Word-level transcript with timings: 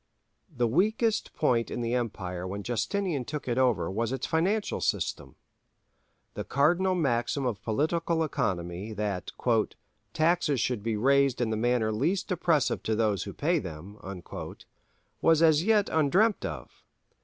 The 0.49 0.67
weakest 0.67 1.35
point 1.35 1.69
in 1.69 1.81
the 1.81 1.93
empire 1.93 2.47
when 2.47 2.63
Justinian 2.63 3.23
took 3.23 3.47
it 3.47 3.59
over 3.59 3.91
was 3.91 4.11
its 4.11 4.25
financial 4.25 4.81
system. 4.81 5.35
The 6.33 6.43
cardinal 6.43 6.95
maxim 6.95 7.45
of 7.45 7.61
political 7.61 8.23
economy, 8.23 8.93
that 8.93 9.29
"taxes 10.13 10.59
should 10.59 10.81
be 10.81 10.97
raised 10.97 11.39
in 11.39 11.51
the 11.51 11.55
manner 11.55 11.91
least 11.91 12.31
oppressive 12.31 12.81
to 12.81 12.95
those 12.95 13.25
who 13.25 13.33
pay 13.35 13.59
them" 13.59 13.95
was 15.21 15.43
as 15.43 15.63
yet 15.63 15.85
undreamt 15.87 16.45
of. 16.45 16.81